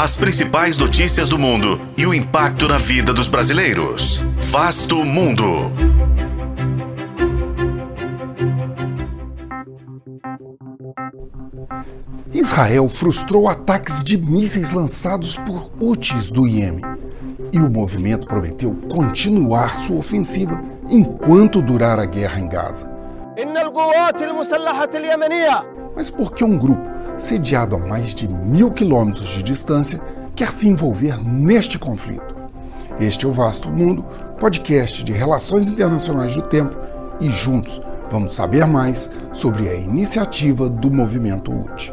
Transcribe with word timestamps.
As 0.00 0.14
principais 0.14 0.78
notícias 0.78 1.28
do 1.28 1.38
mundo 1.38 1.78
e 1.94 2.06
o 2.06 2.14
impacto 2.14 2.66
na 2.66 2.78
vida 2.78 3.12
dos 3.12 3.28
brasileiros. 3.28 4.24
Vasto 4.50 5.04
Mundo. 5.04 5.44
Israel 12.32 12.88
frustrou 12.88 13.46
ataques 13.46 14.02
de 14.02 14.16
mísseis 14.16 14.70
lançados 14.70 15.36
por 15.36 15.70
Houthis 15.78 16.30
do 16.30 16.48
Iêmen. 16.48 16.80
E 17.52 17.58
o 17.58 17.68
movimento 17.68 18.26
prometeu 18.26 18.74
continuar 18.90 19.82
sua 19.82 19.98
ofensiva 19.98 20.62
enquanto 20.88 21.60
durar 21.60 21.98
a 21.98 22.06
guerra 22.06 22.40
em 22.40 22.48
Gaza. 22.48 22.90
Mas 25.94 26.08
por 26.08 26.32
que 26.32 26.42
um 26.42 26.56
grupo 26.56 26.89
sediado 27.20 27.76
a 27.76 27.78
mais 27.78 28.14
de 28.14 28.26
mil 28.26 28.70
quilômetros 28.70 29.28
de 29.28 29.42
distância 29.42 30.00
quer 30.34 30.48
se 30.48 30.66
envolver 30.66 31.22
neste 31.22 31.78
conflito? 31.78 32.34
Este 32.98 33.24
é 33.24 33.28
o 33.28 33.32
Vasto 33.32 33.68
Mundo, 33.68 34.04
podcast 34.38 35.04
de 35.04 35.12
Relações 35.12 35.68
Internacionais 35.68 36.34
do 36.34 36.42
Tempo, 36.42 36.74
e 37.20 37.30
juntos 37.30 37.80
vamos 38.10 38.34
saber 38.34 38.66
mais 38.66 39.10
sobre 39.32 39.68
a 39.68 39.74
iniciativa 39.74 40.68
do 40.68 40.90
movimento 40.90 41.52
Houthi. 41.52 41.92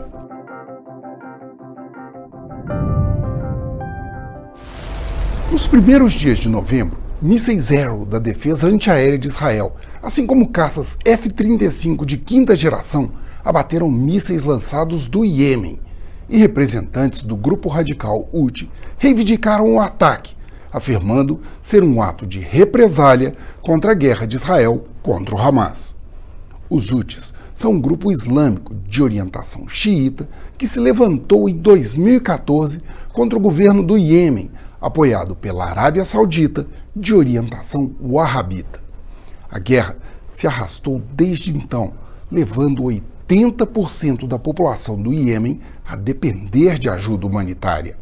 Nos 5.51 5.67
primeiros 5.67 6.13
dias 6.13 6.39
de 6.39 6.49
novembro, 6.49 6.97
mísseis 7.21 7.71
Arrow 7.71 8.05
da 8.05 8.19
defesa 8.19 8.67
antiaérea 8.67 9.17
de 9.17 9.27
Israel, 9.27 9.75
assim 10.01 10.25
como 10.25 10.49
caças 10.49 10.97
F-35 11.05 12.05
de 12.05 12.17
quinta 12.17 12.55
geração, 12.55 13.11
abateram 13.47 13.89
mísseis 13.89 14.43
lançados 14.43 15.07
do 15.07 15.23
Iêmen. 15.23 15.79
E 16.29 16.37
representantes 16.37 17.23
do 17.23 17.37
grupo 17.37 17.69
radical 17.69 18.27
Houthi 18.33 18.69
reivindicaram 18.97 19.73
o 19.73 19.79
ataque, 19.79 20.35
afirmando 20.69 21.39
ser 21.61 21.81
um 21.81 22.01
ato 22.01 22.27
de 22.27 22.39
represália 22.39 23.33
contra 23.61 23.93
a 23.93 23.95
guerra 23.95 24.27
de 24.27 24.35
Israel 24.35 24.83
contra 25.01 25.33
o 25.33 25.39
Hamas. 25.39 25.95
Os 26.69 26.91
Houthis 26.91 27.33
são 27.55 27.71
um 27.71 27.79
grupo 27.79 28.11
islâmico 28.11 28.75
de 28.75 29.01
orientação 29.01 29.69
xiita 29.69 30.27
que 30.57 30.67
se 30.67 30.81
levantou 30.81 31.47
em 31.47 31.55
2014 31.55 32.81
contra 33.13 33.39
o 33.39 33.41
governo 33.41 33.81
do 33.81 33.97
Iêmen 33.97 34.51
apoiado 34.81 35.37
pela 35.37 35.65
Arábia 35.65 36.03
Saudita, 36.03 36.67
de 36.93 37.13
orientação 37.13 37.95
wahhabita. 38.01 38.79
A 39.49 39.57
guerra 39.57 39.95
se 40.27 40.45
arrastou 40.45 41.01
desde 41.13 41.55
então, 41.55 41.93
levando 42.29 42.91
80% 43.27 44.25
da 44.25 44.39
população 44.39 45.01
do 45.01 45.13
Iêmen 45.13 45.59
a 45.85 45.95
depender 45.95 46.79
de 46.79 46.89
ajuda 46.89 47.27
humanitária. 47.27 47.97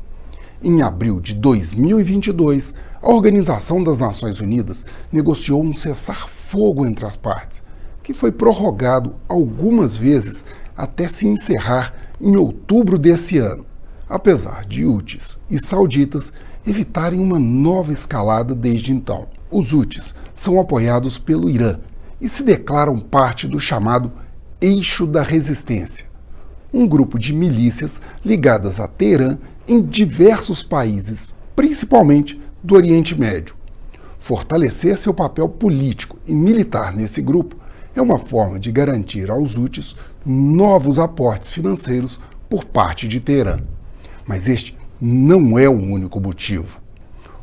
Em 0.64 0.82
abril 0.82 1.20
de 1.20 1.34
2022, 1.34 2.74
a 3.02 3.10
Organização 3.12 3.84
das 3.84 4.00
Nações 4.00 4.40
Unidas 4.40 4.86
negociou 5.12 5.64
um 5.64 5.74
cessar-fogo 5.74 6.86
entre 6.86 7.06
as 7.06 7.16
partes, 7.16 7.64
que 8.04 8.14
foi 8.14 8.32
prorrogado 8.32 9.16
algumas 9.28 9.98
vezes 9.98 10.46
até 10.78 11.08
se 11.08 11.28
encerrar 11.28 11.94
em 12.22 12.36
outubro 12.36 12.98
desse 12.98 13.38
ano, 13.38 13.66
apesar 14.08 14.66
de 14.66 14.86
Houthis 14.86 15.40
e 15.50 15.60
sauditas 15.60 16.32
evitarem 16.66 17.20
uma 17.20 17.40
nova 17.40 17.92
escalada 17.92 18.54
desde 18.54 18.92
então. 18.92 19.28
Os 19.52 19.74
Houthis 19.74 20.16
são 20.34 20.60
apoiados 20.60 21.18
pelo 21.18 21.50
Irã 21.50 21.80
e 22.20 22.28
se 22.28 22.44
declaram 22.44 23.00
parte 23.00 23.48
do 23.48 23.60
chamado 23.60 24.12
Eixo 24.62 25.06
da 25.06 25.22
Resistência, 25.22 26.06
um 26.74 26.88
grupo 26.88 27.20
de 27.20 27.34
milícias 27.34 28.02
ligadas 28.24 28.80
a 28.80 28.88
Teherã 28.88 29.38
em 29.68 29.82
diversos 29.82 30.64
países, 30.64 31.36
principalmente 31.54 32.40
do 32.64 32.74
Oriente 32.74 33.20
Médio. 33.20 33.54
Fortalecer 34.18 34.98
seu 34.98 35.14
papel 35.14 35.50
político 35.50 36.18
e 36.26 36.34
militar 36.34 36.96
nesse 36.96 37.22
grupo 37.22 37.58
é 37.94 38.02
uma 38.02 38.18
forma 38.18 38.58
de 38.58 38.72
garantir 38.72 39.30
aos 39.30 39.58
Houthis 39.58 39.94
novos 40.26 41.00
aportes 41.00 41.52
financeiros 41.52 42.18
por 42.50 42.64
parte 42.64 43.10
de 43.10 43.20
Teherã. 43.20 43.60
Mas 44.26 44.48
este 44.48 44.78
não 45.02 45.60
é 45.60 45.68
o 45.68 45.78
único 45.78 46.22
motivo. 46.22 46.80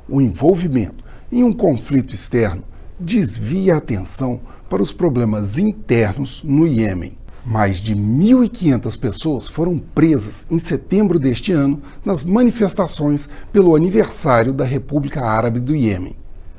O 0.08 0.18
envolvimento 0.18 1.04
em 1.30 1.44
um 1.44 1.52
conflito 1.52 2.14
externo 2.14 2.64
desvia 3.02 3.74
a 3.74 3.78
atenção 3.78 4.40
para 4.70 4.82
os 4.82 4.92
problemas 4.92 5.58
internos 5.58 6.42
no 6.44 6.66
Iêmen. 6.66 7.18
Mais 7.44 7.80
de 7.80 7.96
1.500 7.96 8.98
pessoas 8.98 9.48
foram 9.48 9.76
presas 9.78 10.46
em 10.48 10.58
setembro 10.58 11.18
deste 11.18 11.52
ano 11.52 11.82
nas 12.04 12.22
manifestações 12.22 13.28
pelo 13.52 13.74
aniversário 13.74 14.52
da 14.52 14.64
República 14.64 15.22
Árabe 15.24 15.58
do 15.58 15.74
Iêmen. 15.74 16.16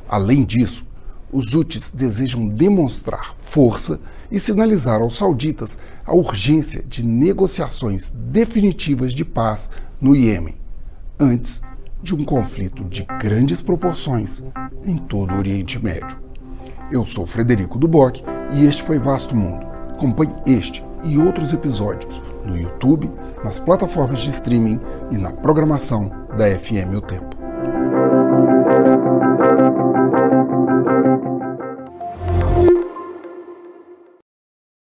Além 0.08 0.44
disso, 0.44 0.86
os 1.32 1.56
Houthis 1.56 1.90
desejam 1.90 2.48
demonstrar 2.48 3.36
força 3.42 4.00
e 4.30 4.38
sinalizar 4.38 5.02
aos 5.02 5.16
sauditas 5.16 5.78
a 6.06 6.14
urgência 6.14 6.84
de 6.84 7.02
negociações 7.02 8.12
definitivas 8.14 9.14
de 9.14 9.24
paz 9.24 9.70
no 10.00 10.16
Iêmen 10.16 10.56
antes 11.20 11.62
de 12.02 12.14
um 12.14 12.24
conflito 12.24 12.84
de 12.84 13.06
grandes 13.20 13.62
proporções 13.62 14.44
em 14.84 14.98
todo 14.98 15.34
o 15.34 15.38
Oriente 15.38 15.82
Médio. 15.82 16.23
Eu 16.94 17.04
sou 17.04 17.26
Frederico 17.26 17.80
Duboc 17.80 18.24
e 18.52 18.66
este 18.66 18.84
foi 18.84 19.00
Vasto 19.00 19.36
Mundo. 19.36 19.66
Acompanhe 19.90 20.32
este 20.46 20.86
e 21.04 21.18
outros 21.18 21.52
episódios 21.52 22.22
no 22.46 22.56
YouTube, 22.56 23.10
nas 23.44 23.58
plataformas 23.58 24.20
de 24.20 24.30
streaming 24.30 24.80
e 25.10 25.18
na 25.18 25.32
programação 25.32 26.12
da 26.38 26.48
FM 26.56 26.94
O 26.96 27.02
Tempo. 27.02 27.43